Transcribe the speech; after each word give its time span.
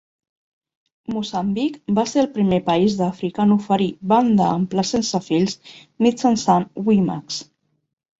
Moçambic 1.15 1.75
va 1.99 2.05
ser 2.11 2.21
el 2.21 2.29
primer 2.37 2.57
país 2.69 2.95
d'Àfrica 3.01 3.43
en 3.43 3.53
oferir 3.55 3.89
banda 4.13 4.47
ampla 4.53 4.87
sense 4.93 5.21
fils 5.27 5.55
mitjançant 6.07 6.67
WiMax. 6.89 7.39